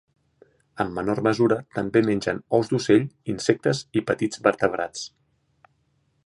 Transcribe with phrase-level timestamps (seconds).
[0.85, 3.05] En menor mesura, també mengen ous d'ocell,
[3.35, 5.07] insectes i petits vertebrats.